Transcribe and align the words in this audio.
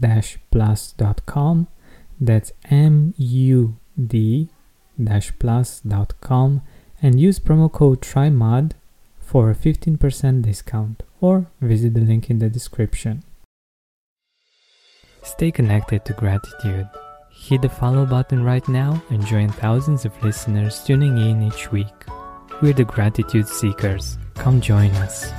mood-plus.com. 0.00 1.68
That's 2.20 2.52
M 2.70 3.14
U 3.16 3.76
D 3.96 4.48
plus.com 5.38 6.62
and 7.02 7.20
use 7.20 7.38
promo 7.38 7.72
code 7.72 8.02
TRYMUD 8.02 8.72
for 9.18 9.50
a 9.50 9.54
15% 9.54 10.42
discount 10.42 11.02
or 11.20 11.46
visit 11.60 11.94
the 11.94 12.00
link 12.00 12.28
in 12.28 12.38
the 12.38 12.50
description. 12.50 13.22
Stay 15.22 15.50
connected 15.50 16.04
to 16.04 16.12
gratitude. 16.12 16.88
Hit 17.30 17.62
the 17.62 17.68
follow 17.68 18.04
button 18.04 18.42
right 18.44 18.66
now 18.68 19.02
and 19.10 19.24
join 19.24 19.48
thousands 19.48 20.04
of 20.04 20.22
listeners 20.22 20.82
tuning 20.84 21.16
in 21.16 21.42
each 21.42 21.72
week. 21.72 21.86
We're 22.60 22.74
the 22.74 22.84
Gratitude 22.84 23.48
Seekers. 23.48 24.18
Come 24.34 24.60
join 24.60 24.90
us. 24.96 25.30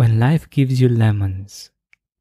When 0.00 0.18
life 0.18 0.48
gives 0.48 0.80
you 0.80 0.88
lemons, 0.88 1.70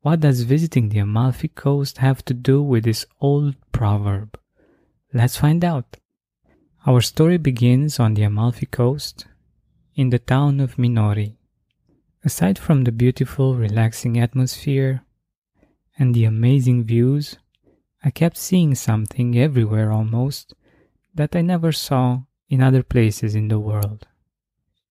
what 0.02 0.20
does 0.20 0.42
visiting 0.42 0.90
the 0.90 1.00
Amalfi 1.00 1.48
Coast 1.48 2.00
have 2.00 2.26
to 2.26 2.34
do 2.34 2.62
with 2.62 2.84
this 2.84 3.06
old 3.22 3.56
proverb? 3.72 4.38
Let's 5.14 5.38
find 5.38 5.64
out. 5.64 5.96
Our 6.86 7.00
story 7.00 7.38
begins 7.38 7.98
on 7.98 8.16
the 8.16 8.24
Amalfi 8.24 8.66
Coast, 8.66 9.28
in 9.96 10.10
the 10.10 10.20
town 10.20 10.60
of 10.60 10.76
Minori. 10.76 11.38
Aside 12.26 12.60
from 12.60 12.84
the 12.84 12.92
beautiful, 12.92 13.56
relaxing 13.56 14.20
atmosphere 14.20 15.06
and 15.98 16.14
the 16.14 16.26
amazing 16.26 16.84
views, 16.84 17.38
I 18.04 18.12
kept 18.12 18.36
seeing 18.36 18.76
something 18.76 19.38
everywhere 19.38 19.90
almost 19.90 20.54
that 21.16 21.34
I 21.34 21.44
never 21.44 21.72
saw 21.72 22.24
in 22.50 22.62
other 22.62 22.84
places 22.84 23.36
in 23.36 23.48
the 23.48 23.58
world. 23.58 24.06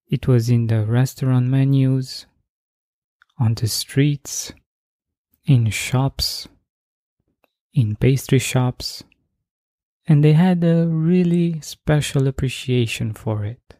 It 0.06 0.26
was 0.26 0.48
in 0.48 0.68
the 0.68 0.86
restaurant 0.86 1.48
menus, 1.48 2.24
on 3.38 3.54
the 3.54 3.68
streets, 3.68 4.52
in 5.44 5.70
shops, 5.70 6.48
in 7.72 7.96
pastry 7.96 8.38
shops, 8.38 9.04
and 10.06 10.24
they 10.24 10.32
had 10.32 10.64
a 10.64 10.86
really 10.86 11.60
special 11.60 12.26
appreciation 12.26 13.12
for 13.12 13.44
it. 13.44 13.74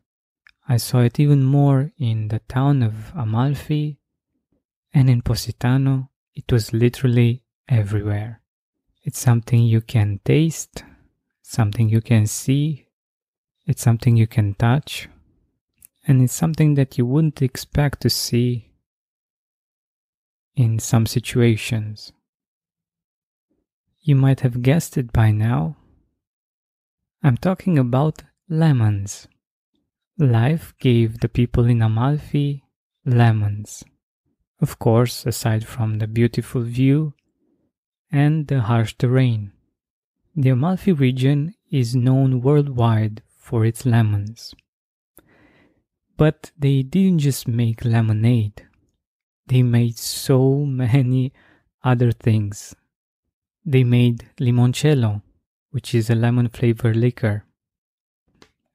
I 0.69 0.77
saw 0.77 1.01
it 1.01 1.19
even 1.19 1.43
more 1.43 1.93
in 1.99 2.29
the 2.29 2.41
town 2.41 2.83
of 2.83 3.13
Amalfi 3.15 3.99
and 4.93 5.09
in 5.09 5.23
Positano. 5.23 6.11
It 6.35 6.53
was 6.53 6.73
literally 6.73 7.43
everywhere. 7.69 8.43
It's 9.03 9.19
something 9.19 9.63
you 9.63 9.81
can 9.81 10.21
taste, 10.25 10.85
something 11.43 11.89
you 11.89 12.03
can 12.03 12.27
see, 12.27 12.87
it's 13.67 13.83
something 13.83 14.17
you 14.17 14.27
can 14.27 14.55
touch, 14.55 15.09
and 16.07 16.23
it's 16.23 16.35
something 16.35 16.75
that 16.75 16.99
you 16.99 17.07
wouldn't 17.07 17.43
expect 17.43 18.01
to 18.03 18.11
see 18.11 18.68
in 20.59 20.81
some 20.81 21.07
situations. 21.07 22.13
You 24.01 24.17
might 24.17 24.41
have 24.41 24.61
guessed 24.61 24.99
it 24.99 25.13
by 25.13 25.31
now. 25.31 25.77
I'm 27.23 27.37
talking 27.37 27.79
about 27.79 28.25
lemons. 28.49 29.29
Life 30.19 30.75
gave 30.81 31.21
the 31.21 31.29
people 31.29 31.67
in 31.67 31.81
Amalfi 31.81 32.65
lemons. 33.07 33.85
Of 34.61 34.81
course, 34.81 35.25
aside 35.25 35.65
from 35.65 35.99
the 35.99 36.09
beautiful 36.09 36.63
view 36.63 37.15
and 38.11 38.49
the 38.49 38.63
harsh 38.63 38.95
terrain. 38.99 39.53
The 40.35 40.51
Amalfi 40.51 40.93
region 40.93 41.55
is 41.71 41.95
known 41.95 42.41
worldwide 42.41 43.23
for 43.39 43.65
its 43.65 43.87
lemons. 43.87 44.55
But 46.17 46.51
they 46.59 46.83
didn't 46.83 47.21
just 47.21 47.47
make 47.47 47.85
lemonade 47.85 48.68
they 49.49 49.63
made 49.63 49.97
so 49.97 50.55
many 50.65 51.33
other 51.83 52.13
things. 52.13 52.77
They 53.65 53.85
made 53.85 54.29
limoncello, 54.39 55.23
which 55.71 55.95
is 55.95 56.11
a 56.11 56.15
lemon 56.15 56.49
flavored 56.49 56.97
liquor. 56.97 57.45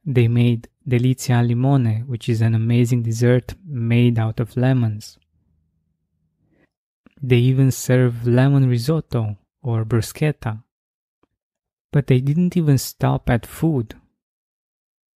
They 0.06 0.28
made 0.28 0.68
delizia 0.88 1.48
limone, 1.48 2.06
which 2.08 2.28
is 2.28 2.42
an 2.42 2.56
amazing 2.56 3.04
dessert 3.04 3.54
made 3.66 4.20
out 4.20 4.40
of 4.40 4.58
lemons. 4.58 5.18
They 7.22 7.38
even 7.38 7.72
serve 7.72 8.28
lemon 8.28 8.68
risotto 8.68 9.38
or 9.62 9.86
bruschetta. 9.86 10.64
But 11.92 12.08
they 12.08 12.20
didn't 12.20 12.58
even 12.58 12.78
stop 12.78 13.30
at 13.30 13.46
food. 13.46 13.96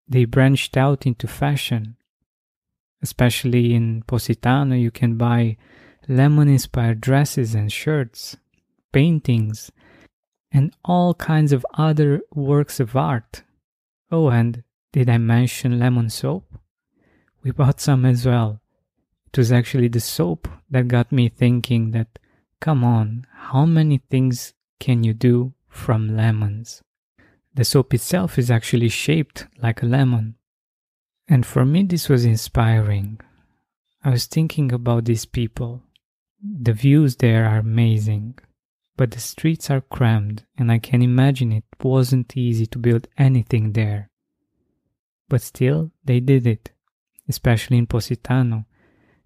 They 0.08 0.26
branched 0.26 0.78
out 0.78 1.06
into 1.06 1.28
fashion 1.28 1.97
Especially 3.02 3.74
in 3.74 4.04
Positano, 4.04 4.76
you 4.76 4.92
can 4.92 5.18
buy 5.18 5.58
lemon 6.08 6.48
inspired 6.48 7.02
dresses 7.02 7.54
and 7.54 7.72
shirts, 7.72 8.38
paintings, 8.92 9.72
and 10.52 10.74
all 10.84 11.14
kinds 11.14 11.52
of 11.52 11.66
other 11.76 12.22
works 12.34 12.80
of 12.80 12.96
art. 12.96 13.44
Oh, 14.12 14.30
and 14.30 14.64
did 14.94 15.10
I 15.10 15.18
mention 15.18 15.80
lemon 15.80 16.10
soap? 16.10 16.46
We 17.44 17.52
bought 17.52 17.80
some 17.80 18.06
as 18.06 18.26
well. 18.26 18.62
It 19.28 19.38
was 19.38 19.52
actually 19.52 19.90
the 19.90 20.00
soap 20.00 20.48
that 20.72 20.88
got 20.88 21.12
me 21.12 21.30
thinking 21.30 21.92
that, 21.92 22.18
come 22.60 22.84
on, 22.84 23.28
how 23.32 23.66
many 23.66 24.00
things 24.10 24.54
can 24.80 25.04
you 25.04 25.14
do 25.14 25.54
from 25.68 26.16
lemons? 26.16 26.82
The 27.54 27.66
soap 27.66 27.94
itself 27.94 28.40
is 28.40 28.50
actually 28.50 28.90
shaped 28.90 29.48
like 29.62 29.84
a 29.84 29.86
lemon. 29.86 30.36
And 31.30 31.46
for 31.46 31.66
me, 31.66 31.84
this 31.84 32.08
was 32.10 32.24
inspiring. 32.26 33.20
I 34.04 34.12
was 34.12 34.28
thinking 34.28 34.72
about 34.72 35.06
these 35.06 35.26
people. 35.26 35.84
The 36.42 36.74
views 36.74 37.18
there 37.18 37.46
are 37.46 37.58
amazing, 37.58 38.40
but 38.96 39.12
the 39.12 39.20
streets 39.20 39.70
are 39.70 39.82
crammed, 39.82 40.46
and 40.58 40.72
I 40.72 40.80
can 40.80 41.02
imagine 41.02 41.52
it 41.52 41.66
wasn't 41.84 42.38
easy 42.38 42.66
to 42.68 42.80
build 42.80 43.08
anything 43.18 43.74
there. 43.74 44.10
But 45.28 45.42
still, 45.42 45.92
they 46.06 46.22
did 46.22 46.48
it, 46.48 46.72
especially 47.28 47.78
in 47.78 47.88
Positano. 47.88 48.66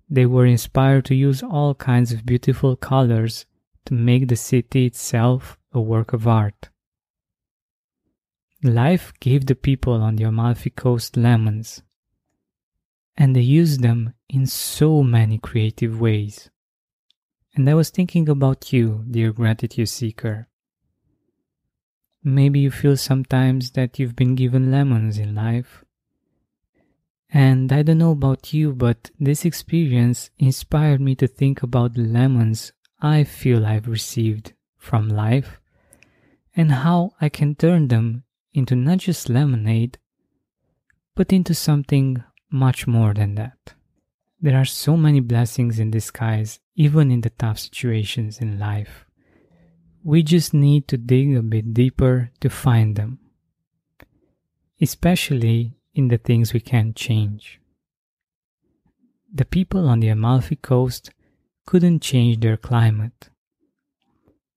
they 0.10 0.26
were 0.26 0.46
inspired 0.46 1.06
to 1.06 1.16
use 1.16 1.42
all 1.42 1.74
kinds 1.74 2.12
of 2.12 2.26
beautiful 2.26 2.76
colors 2.76 3.46
to 3.86 3.94
make 3.94 4.28
the 4.28 4.36
city 4.36 4.86
itself 4.88 5.58
a 5.72 5.80
work 5.80 6.12
of 6.12 6.28
art. 6.28 6.70
Life 8.62 9.14
gave 9.22 9.46
the 9.46 9.56
people 9.56 9.94
on 9.94 10.18
the 10.18 10.26
Amalfi 10.26 10.70
Coast 10.70 11.16
lemons, 11.16 11.82
and 13.18 13.36
they 13.36 13.42
use 13.42 13.80
them 13.80 14.14
in 14.30 14.46
so 14.46 15.04
many 15.04 15.38
creative 15.38 16.00
ways. 16.00 16.50
And 17.56 17.70
I 17.70 17.74
was 17.74 17.90
thinking 17.90 18.30
about 18.30 18.72
you, 18.72 19.04
dear 19.10 19.34
gratitude 19.34 19.90
seeker. 19.90 20.48
Maybe 22.24 22.60
you 22.60 22.72
feel 22.72 22.98
sometimes 22.98 23.72
that 23.72 24.00
you've 24.00 24.16
been 24.16 24.36
given 24.36 24.72
lemons 24.72 25.18
in 25.18 25.36
life. 25.36 25.84
And 27.30 27.72
I 27.72 27.82
don't 27.82 27.98
know 27.98 28.12
about 28.12 28.54
you, 28.54 28.74
but 28.74 29.10
this 29.20 29.44
experience 29.46 30.30
inspired 30.38 31.02
me 31.02 31.16
to 31.16 31.28
think 31.28 31.64
about 31.64 31.94
the 31.94 32.02
lemons 32.02 32.74
I 33.02 33.24
feel 33.24 33.66
I've 33.66 33.88
received 33.88 34.54
from 34.78 35.10
life 35.10 35.60
and 36.56 36.72
how 36.72 37.12
I 37.20 37.30
can 37.30 37.56
turn 37.56 37.88
them 37.88 38.24
into 38.54 38.76
not 38.76 39.00
just 39.00 39.30
lemonade, 39.30 39.98
but 41.16 41.34
into 41.34 41.54
something 41.54 42.24
much 42.52 42.86
more 42.86 43.14
than 43.14 43.36
that. 43.36 43.74
There 44.40 44.58
are 44.58 44.66
so 44.66 44.98
many 44.98 45.20
blessings 45.20 45.80
in 45.80 45.92
disguise, 45.92 46.60
even 46.76 47.12
in 47.12 47.22
the 47.22 47.30
tough 47.30 47.60
situations 47.60 48.40
in 48.40 48.60
life. 48.60 49.06
We 50.04 50.24
just 50.24 50.54
need 50.54 50.88
to 50.88 50.98
dig 50.98 51.36
a 51.36 51.44
bit 51.44 51.74
deeper 51.74 52.32
to 52.40 52.50
find 52.50 52.96
them, 52.96 53.20
especially 54.82 55.78
in 55.94 56.08
the 56.08 56.18
things 56.18 56.54
we 56.54 56.60
can't 56.60 56.96
change. 56.96 57.60
The 59.32 59.46
people 59.46 59.88
on 59.88 60.00
the 60.00 60.10
Amalfi 60.10 60.56
Coast 60.56 61.12
couldn't 61.66 62.02
change 62.02 62.40
their 62.40 62.58
climate, 62.58 63.30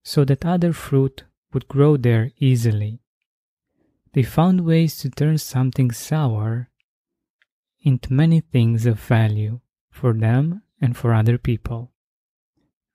so 0.02 0.24
that 0.24 0.46
other 0.46 0.72
fruit 0.72 1.24
would 1.52 1.68
grow 1.68 1.96
there 1.96 2.32
easily. 2.38 3.00
They 4.14 4.22
found 4.22 4.64
ways 4.64 4.96
to 4.98 5.10
turn 5.10 5.38
something 5.38 5.90
sour 5.90 6.70
into 7.84 8.12
many 8.12 8.40
things 8.40 8.86
of 8.86 8.98
value 8.98 9.60
for 9.90 10.12
them 10.12 10.62
and 10.80 10.96
for 10.96 11.14
other 11.14 11.38
people. 11.38 11.92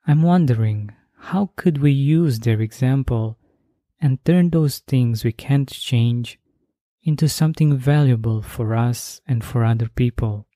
I'm 0.06 0.24
wondering 0.24 0.92
how 1.20 1.52
could 1.56 1.78
we 1.78 1.92
use 1.92 2.40
their 2.40 2.60
example 2.60 3.38
and 4.02 4.24
turn 4.26 4.50
those 4.50 4.80
things 4.80 5.24
we 5.24 5.32
can't 5.32 5.70
change 5.70 6.40
into 7.04 7.30
something 7.30 7.78
valuable 7.78 8.42
for 8.42 8.76
us 8.76 9.22
and 9.28 9.44
for 9.44 9.64
other 9.64 9.88
people. 9.88 10.48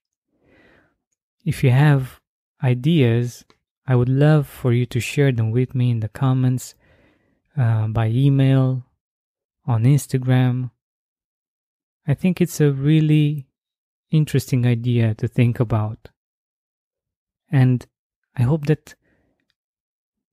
If 1.46 1.64
you 1.64 1.72
have 1.72 2.20
ideas, 2.64 3.46
I 3.86 3.96
would 3.96 4.10
love 4.10 4.48
for 4.48 4.74
you 4.74 4.86
to 4.88 5.00
share 5.00 5.32
them 5.32 5.52
with 5.52 5.76
me 5.76 5.92
in 5.92 6.00
the 6.00 6.10
comments, 6.10 6.74
uh, 7.58 7.88
by 7.88 8.08
email, 8.08 8.86
on 9.66 9.84
Instagram. 9.84 10.72
I 12.08 12.14
think 12.14 12.42
it's 12.42 12.60
a 12.60 12.72
really 12.72 13.48
interesting 14.14 14.66
idea 14.66 15.14
to 15.16 15.28
think 15.28 15.60
about. 15.60 16.10
And 17.52 17.86
I 18.38 18.44
hope 18.44 18.68
that 18.68 18.96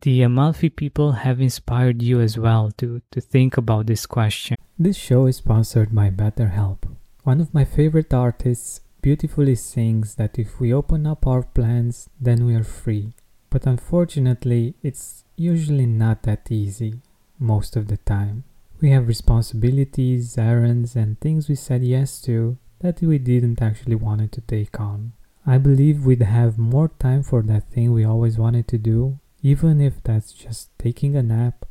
the 0.02 0.22
Amalfi 0.22 0.70
people 0.70 1.12
have 1.12 1.40
inspired 1.40 2.02
you 2.02 2.20
as 2.20 2.38
well 2.38 2.70
to, 2.78 3.02
to 3.10 3.20
think 3.20 3.56
about 3.56 3.86
this 3.86 4.06
question. 4.06 4.56
This 4.78 4.96
show 4.96 5.26
is 5.26 5.36
sponsored 5.36 5.94
by 5.94 6.10
BetterHelp. 6.10 6.96
One 7.24 7.40
of 7.40 7.52
my 7.52 7.64
favorite 7.64 8.14
artists 8.14 8.80
beautifully 9.02 9.54
sings 9.54 10.14
that 10.14 10.38
if 10.38 10.60
we 10.60 10.72
open 10.72 11.06
up 11.06 11.26
our 11.26 11.42
plans, 11.42 12.08
then 12.18 12.46
we 12.46 12.54
are 12.54 12.64
free. 12.64 13.12
But 13.50 13.66
unfortunately, 13.66 14.74
it's 14.82 15.24
usually 15.36 15.86
not 15.86 16.22
that 16.22 16.50
easy 16.50 17.00
most 17.38 17.76
of 17.76 17.88
the 17.88 17.96
time. 17.98 18.44
We 18.80 18.90
have 18.90 19.08
responsibilities, 19.08 20.38
errands, 20.38 20.96
and 20.96 21.20
things 21.20 21.48
we 21.48 21.56
said 21.56 21.82
yes 21.82 22.20
to 22.22 22.56
that 22.80 23.00
we 23.00 23.18
didn't 23.18 23.62
actually 23.62 23.94
wanted 23.94 24.32
to 24.32 24.40
take 24.42 24.80
on. 24.80 25.12
I 25.46 25.58
believe 25.58 26.04
we'd 26.04 26.22
have 26.22 26.58
more 26.58 26.88
time 26.98 27.22
for 27.22 27.42
that 27.42 27.70
thing 27.70 27.92
we 27.92 28.04
always 28.04 28.38
wanted 28.38 28.68
to 28.68 28.78
do, 28.78 29.18
even 29.42 29.80
if 29.80 30.02
that's 30.02 30.32
just 30.32 30.70
taking 30.78 31.16
a 31.16 31.22
nap, 31.22 31.64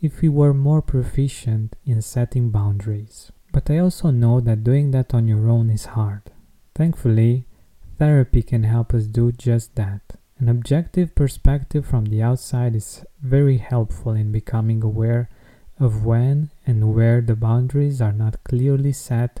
if 0.00 0.20
we 0.20 0.28
were 0.28 0.54
more 0.54 0.82
proficient 0.82 1.76
in 1.84 2.02
setting 2.02 2.50
boundaries. 2.50 3.30
But 3.52 3.70
I 3.70 3.78
also 3.78 4.10
know 4.10 4.40
that 4.40 4.64
doing 4.64 4.90
that 4.90 5.14
on 5.14 5.28
your 5.28 5.48
own 5.48 5.70
is 5.70 5.86
hard. 5.86 6.22
Thankfully, 6.74 7.46
therapy 7.98 8.42
can 8.42 8.64
help 8.64 8.92
us 8.92 9.06
do 9.06 9.32
just 9.32 9.74
that. 9.76 10.02
An 10.38 10.48
objective 10.48 11.14
perspective 11.14 11.86
from 11.86 12.06
the 12.06 12.22
outside 12.22 12.76
is 12.76 13.04
very 13.22 13.56
helpful 13.56 14.12
in 14.12 14.32
becoming 14.32 14.82
aware 14.82 15.30
of 15.80 16.04
when 16.04 16.50
and 16.66 16.94
where 16.94 17.20
the 17.20 17.36
boundaries 17.36 18.02
are 18.02 18.12
not 18.12 18.44
clearly 18.44 18.92
set 18.92 19.40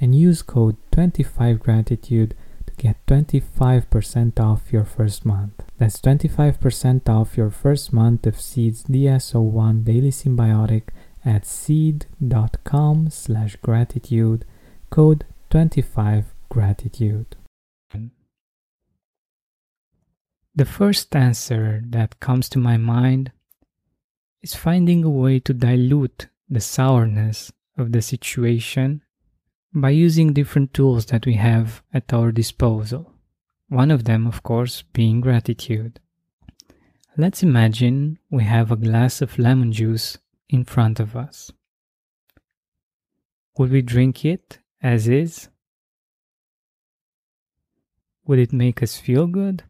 and 0.00 0.14
use 0.14 0.42
code 0.42 0.76
25gratitude 0.92 2.32
to 2.66 2.74
get 2.76 3.04
25% 3.06 4.40
off 4.40 4.72
your 4.72 4.84
first 4.84 5.24
month. 5.24 5.62
That's 5.78 6.00
25% 6.00 7.08
off 7.08 7.36
your 7.36 7.50
first 7.50 7.92
month 7.92 8.26
of 8.26 8.40
Seed's 8.40 8.82
DS-01 8.84 9.84
Daily 9.84 10.10
Synbiotic 10.10 10.88
at 11.24 11.44
seed.com 11.46 13.10
slash 13.10 13.56
gratitude, 13.56 14.44
code 14.90 15.24
25gratitude. 15.50 17.26
The 20.54 20.64
first 20.64 21.14
answer 21.14 21.82
that 21.90 22.18
comes 22.18 22.48
to 22.48 22.58
my 22.58 22.78
mind 22.78 23.30
is 24.40 24.54
finding 24.54 25.04
a 25.04 25.10
way 25.10 25.38
to 25.40 25.52
dilute 25.52 26.28
the 26.48 26.62
sourness 26.62 27.52
of 27.76 27.92
the 27.92 28.00
situation 28.00 29.02
by 29.76 29.90
using 29.90 30.32
different 30.32 30.72
tools 30.72 31.04
that 31.06 31.26
we 31.26 31.34
have 31.34 31.82
at 31.92 32.10
our 32.10 32.32
disposal. 32.32 33.12
One 33.68 33.90
of 33.90 34.04
them, 34.04 34.26
of 34.26 34.42
course, 34.42 34.82
being 34.94 35.20
gratitude. 35.20 36.00
Let's 37.14 37.42
imagine 37.42 38.18
we 38.30 38.44
have 38.44 38.72
a 38.72 38.76
glass 38.76 39.20
of 39.20 39.38
lemon 39.38 39.72
juice 39.72 40.16
in 40.48 40.64
front 40.64 40.98
of 40.98 41.14
us. 41.14 41.52
Would 43.58 43.70
we 43.70 43.82
drink 43.82 44.24
it 44.24 44.60
as 44.82 45.08
is? 45.08 45.50
Would 48.24 48.38
it 48.38 48.54
make 48.54 48.82
us 48.82 48.96
feel 48.96 49.26
good? 49.26 49.64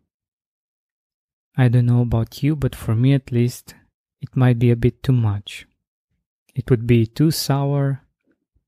I 1.57 1.67
don't 1.67 1.87
know 1.87 2.03
about 2.03 2.45
you, 2.45 2.55
but 2.55 2.77
for 2.77 2.95
me 2.95 3.13
at 3.13 3.33
least, 3.33 3.75
it 4.21 4.37
might 4.37 4.61
be 4.61 4.71
a 4.71 4.77
bit 4.77 5.03
too 5.03 5.13
much. 5.13 5.67
It 6.55 6.71
would 6.71 6.87
be 6.87 7.07
too 7.07 7.33
sour, 7.33 8.03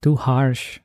too 0.02 0.16
harsh, 0.16 0.80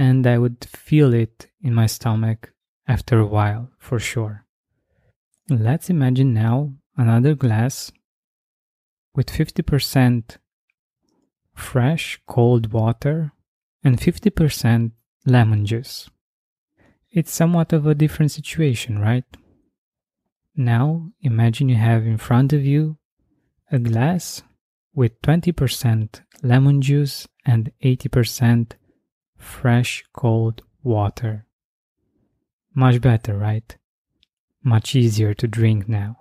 and 0.00 0.26
I 0.26 0.38
would 0.38 0.64
feel 0.64 1.12
it 1.12 1.48
in 1.60 1.74
my 1.74 1.84
stomach 1.84 2.54
after 2.88 3.18
a 3.18 3.26
while, 3.26 3.68
for 3.78 3.98
sure. 3.98 4.46
Let's 5.50 5.90
imagine 5.90 6.32
now 6.32 6.72
another 6.96 7.34
glass 7.34 7.92
with 9.14 9.26
50% 9.26 10.38
fresh 11.54 12.18
cold 12.26 12.72
water 12.72 13.32
and 13.84 13.98
50% 13.98 14.92
lemon 15.26 15.66
juice. 15.66 16.08
It's 17.10 17.30
somewhat 17.30 17.74
of 17.74 17.86
a 17.86 17.94
different 17.94 18.30
situation, 18.30 18.98
right? 18.98 19.24
Now 20.56 21.10
imagine 21.20 21.68
you 21.68 21.76
have 21.76 22.06
in 22.06 22.16
front 22.16 22.54
of 22.54 22.64
you 22.64 22.96
a 23.70 23.78
glass 23.78 24.42
with 24.94 25.20
20% 25.20 26.22
lemon 26.42 26.80
juice 26.80 27.28
and 27.44 27.70
80% 27.84 28.72
fresh 29.40 30.04
cold 30.12 30.62
water. 30.82 31.46
Much 32.74 33.00
better, 33.00 33.36
right? 33.36 33.76
Much 34.62 34.94
easier 34.94 35.34
to 35.34 35.48
drink 35.48 35.88
now. 35.88 36.16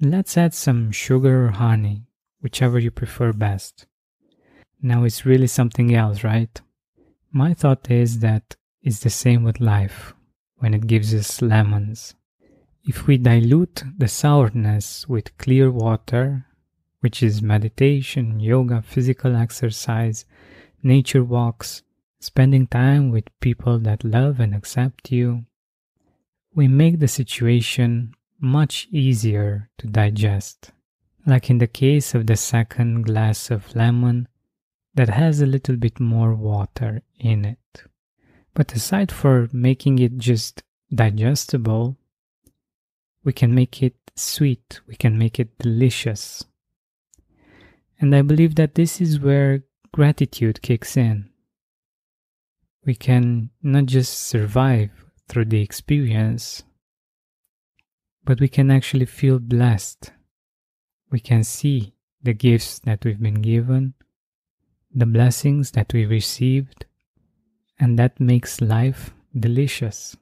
Let's 0.00 0.36
add 0.36 0.54
some 0.54 0.92
sugar 0.92 1.46
or 1.46 1.50
honey, 1.50 2.06
whichever 2.40 2.78
you 2.78 2.90
prefer 2.90 3.32
best. 3.32 3.86
Now 4.82 5.04
it's 5.04 5.26
really 5.26 5.46
something 5.46 5.94
else, 5.94 6.24
right? 6.24 6.60
My 7.30 7.54
thought 7.54 7.90
is 7.90 8.20
that 8.20 8.56
it's 8.82 9.00
the 9.00 9.10
same 9.10 9.44
with 9.44 9.60
life 9.60 10.14
when 10.56 10.74
it 10.74 10.86
gives 10.86 11.14
us 11.14 11.40
lemons. 11.40 12.14
If 12.84 13.06
we 13.06 13.18
dilute 13.18 13.84
the 13.96 14.08
sourness 14.08 15.06
with 15.08 15.36
clear 15.38 15.70
water, 15.70 16.46
which 17.00 17.22
is 17.22 17.42
meditation, 17.42 18.40
yoga, 18.40 18.82
physical 18.82 19.36
exercise, 19.36 20.24
nature 20.82 21.22
walks, 21.22 21.82
spending 22.20 22.66
time 22.66 23.10
with 23.10 23.24
people 23.40 23.78
that 23.80 24.04
love 24.04 24.38
and 24.38 24.54
accept 24.54 25.10
you, 25.10 25.46
we 26.54 26.68
make 26.68 27.00
the 27.00 27.08
situation 27.08 28.12
much 28.38 28.86
easier 28.90 29.70
to 29.78 29.86
digest. 29.86 30.72
Like 31.26 31.50
in 31.50 31.58
the 31.58 31.66
case 31.66 32.14
of 32.14 32.26
the 32.26 32.36
second 32.36 33.02
glass 33.02 33.50
of 33.50 33.74
lemon 33.74 34.28
that 34.94 35.08
has 35.08 35.40
a 35.40 35.46
little 35.46 35.76
bit 35.76 36.00
more 36.00 36.34
water 36.34 37.02
in 37.18 37.44
it. 37.44 37.84
But 38.54 38.74
aside 38.74 39.12
for 39.12 39.48
making 39.52 39.98
it 39.98 40.18
just 40.18 40.62
digestible, 40.92 41.96
we 43.22 43.32
can 43.32 43.54
make 43.54 43.82
it 43.82 43.96
sweet, 44.16 44.80
we 44.86 44.96
can 44.96 45.16
make 45.16 45.38
it 45.38 45.58
delicious. 45.58 46.44
And 48.00 48.14
I 48.14 48.22
believe 48.22 48.56
that 48.56 48.74
this 48.74 49.00
is 49.00 49.20
where 49.20 49.62
gratitude 49.92 50.62
kicks 50.62 50.96
in. 50.96 51.29
We 52.84 52.94
can 52.94 53.50
not 53.62 53.86
just 53.86 54.18
survive 54.18 54.90
through 55.28 55.46
the 55.46 55.60
experience, 55.60 56.62
but 58.24 58.40
we 58.40 58.48
can 58.48 58.70
actually 58.70 59.06
feel 59.06 59.38
blessed. 59.38 60.12
We 61.10 61.20
can 61.20 61.44
see 61.44 61.94
the 62.22 62.32
gifts 62.32 62.78
that 62.80 63.04
we've 63.04 63.20
been 63.20 63.42
given, 63.42 63.94
the 64.94 65.06
blessings 65.06 65.72
that 65.72 65.92
we 65.92 66.06
received, 66.06 66.86
and 67.78 67.98
that 67.98 68.18
makes 68.18 68.60
life 68.60 69.12
delicious. 69.38 70.16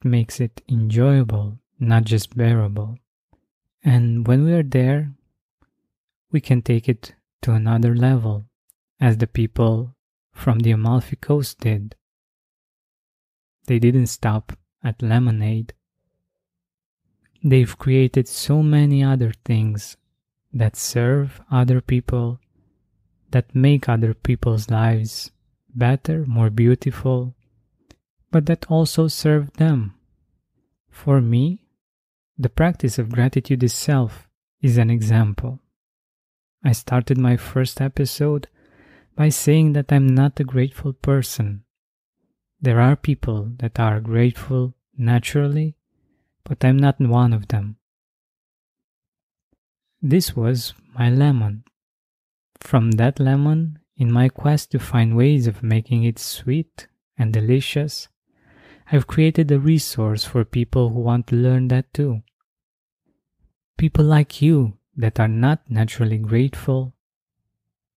It 0.00 0.08
makes 0.08 0.40
it 0.40 0.62
enjoyable 0.68 1.58
not 1.78 2.04
just 2.04 2.36
bearable. 2.36 2.98
And 3.84 4.26
when 4.26 4.44
we 4.44 4.52
are 4.52 4.62
there, 4.62 5.12
we 6.30 6.40
can 6.40 6.62
take 6.62 6.88
it 6.88 7.14
to 7.42 7.52
another 7.52 7.94
level, 7.94 8.44
as 9.00 9.18
the 9.18 9.26
people 9.26 9.95
from 10.36 10.60
the 10.60 10.70
Amalfi 10.70 11.16
Coast 11.16 11.60
did. 11.60 11.96
They 13.66 13.78
didn't 13.78 14.08
stop 14.08 14.52
at 14.84 15.02
lemonade. 15.02 15.72
They've 17.42 17.76
created 17.78 18.28
so 18.28 18.62
many 18.62 19.02
other 19.02 19.32
things 19.44 19.96
that 20.52 20.76
serve 20.76 21.40
other 21.50 21.80
people, 21.80 22.38
that 23.30 23.54
make 23.54 23.88
other 23.88 24.14
people's 24.14 24.70
lives 24.70 25.32
better, 25.74 26.24
more 26.26 26.50
beautiful, 26.50 27.34
but 28.30 28.46
that 28.46 28.66
also 28.68 29.08
serve 29.08 29.52
them. 29.54 29.94
For 30.90 31.20
me, 31.20 31.62
the 32.38 32.50
practice 32.50 32.98
of 32.98 33.10
gratitude 33.10 33.64
itself 33.64 34.28
is 34.60 34.76
an 34.76 34.90
example. 34.90 35.60
I 36.62 36.72
started 36.72 37.16
my 37.16 37.36
first 37.36 37.80
episode 37.80 38.48
by 39.16 39.30
saying 39.30 39.72
that 39.72 39.92
I'm 39.92 40.14
not 40.14 40.38
a 40.38 40.44
grateful 40.44 40.92
person. 40.92 41.64
There 42.60 42.80
are 42.80 42.96
people 42.96 43.52
that 43.58 43.80
are 43.80 44.00
grateful 44.00 44.74
naturally, 44.96 45.76
but 46.44 46.64
I'm 46.64 46.76
not 46.76 47.00
one 47.00 47.32
of 47.32 47.48
them. 47.48 47.76
This 50.02 50.36
was 50.36 50.74
my 50.94 51.10
lemon. 51.10 51.64
From 52.60 52.92
that 52.92 53.18
lemon, 53.18 53.78
in 53.96 54.12
my 54.12 54.28
quest 54.28 54.70
to 54.72 54.78
find 54.78 55.16
ways 55.16 55.46
of 55.46 55.62
making 55.62 56.04
it 56.04 56.18
sweet 56.18 56.86
and 57.16 57.32
delicious, 57.32 58.08
I've 58.92 59.06
created 59.06 59.50
a 59.50 59.58
resource 59.58 60.24
for 60.24 60.44
people 60.44 60.90
who 60.90 61.00
want 61.00 61.26
to 61.28 61.36
learn 61.36 61.68
that 61.68 61.92
too. 61.92 62.22
People 63.78 64.04
like 64.04 64.40
you 64.42 64.78
that 64.96 65.18
are 65.18 65.28
not 65.28 65.62
naturally 65.68 66.18
grateful, 66.18 66.94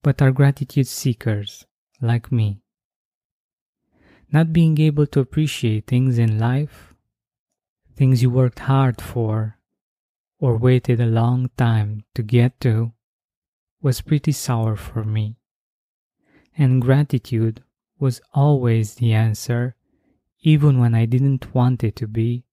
but 0.01 0.21
are 0.21 0.31
gratitude 0.31 0.87
seekers 0.87 1.65
like 2.01 2.31
me. 2.31 2.61
Not 4.31 4.53
being 4.53 4.79
able 4.79 5.07
to 5.07 5.19
appreciate 5.19 5.87
things 5.87 6.17
in 6.17 6.39
life, 6.39 6.93
things 7.95 8.21
you 8.21 8.29
worked 8.29 8.59
hard 8.59 9.01
for, 9.01 9.57
or 10.39 10.57
waited 10.57 11.01
a 11.01 11.05
long 11.05 11.49
time 11.57 12.03
to 12.15 12.23
get 12.23 12.59
to, 12.61 12.93
was 13.81 14.01
pretty 14.01 14.31
sour 14.31 14.75
for 14.75 15.03
me. 15.03 15.37
And 16.57 16.81
gratitude 16.81 17.63
was 17.99 18.21
always 18.33 18.95
the 18.95 19.13
answer, 19.13 19.75
even 20.41 20.79
when 20.79 20.95
I 20.95 21.05
didn't 21.05 21.53
want 21.53 21.83
it 21.83 21.95
to 21.97 22.07
be 22.07 22.45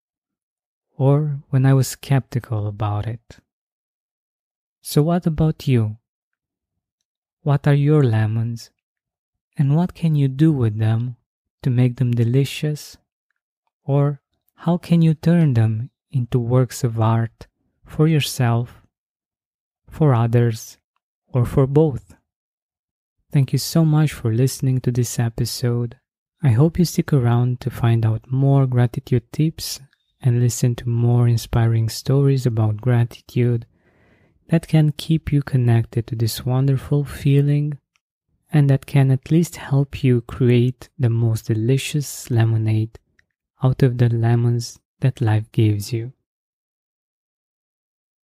or 0.97 1.41
when 1.51 1.67
I 1.67 1.75
was 1.75 1.89
skeptical 1.89 2.67
about 2.67 3.07
it. 3.07 3.39
So, 4.81 5.03
what 5.03 5.27
about 5.27 5.69
you? 5.69 5.99
What 7.47 7.69
are 7.69 7.75
your 7.75 8.03
lemons? 8.03 8.71
And 9.57 9.77
what 9.77 9.95
can 9.95 10.17
you 10.17 10.27
do 10.27 10.51
with 10.51 10.79
them 10.79 11.15
to 11.63 11.71
make 11.71 11.95
them 11.95 12.11
delicious 12.11 12.99
Or 13.85 14.21
how 14.67 14.79
can 14.79 15.01
you 15.01 15.15
turn 15.15 15.55
them 15.55 15.91
into 16.11 16.41
works 16.41 16.83
of 16.83 17.01
art 17.01 17.47
for 17.85 18.09
yourself, 18.09 18.83
for 19.89 20.13
others, 20.13 20.79
or 21.29 21.47
for 21.47 21.69
both? 21.69 22.17
Thank 23.31 23.53
you 23.53 23.61
so 23.61 23.85
much 23.85 24.13
for 24.13 24.35
listening 24.35 24.81
to 24.81 24.91
this 24.91 25.21
episode. 25.21 26.01
I 26.43 26.51
hope 26.51 26.81
you 26.81 26.85
stick 26.85 27.13
around 27.13 27.61
to 27.61 27.71
find 27.71 28.05
out 28.05 28.29
more 28.29 28.67
gratitude 28.67 29.31
tips 29.31 29.79
and 30.21 30.41
listen 30.41 30.75
to 30.75 30.89
more 30.89 31.29
inspiring 31.29 31.89
stories 31.91 32.45
about 32.45 32.83
gratitude 32.83 33.67
that 34.49 34.69
can 34.69 34.93
keep 34.93 35.33
you 35.33 35.43
connected 35.43 36.07
to 36.07 36.17
this 36.17 36.45
wonderful 36.45 37.05
feeling 37.05 37.79
and 38.53 38.71
that 38.71 38.87
can 38.87 39.11
at 39.11 39.31
least 39.31 39.57
help 39.57 40.05
you 40.05 40.21
create 40.23 40.89
the 40.99 41.11
most 41.11 41.47
delicious 41.47 42.31
lemonade 42.31 42.99
out 43.63 43.83
of 43.83 43.99
the 43.99 44.09
lemons 44.09 44.79
that 45.01 45.21
life 45.21 45.51
gives 45.53 45.93
you. 45.93 46.13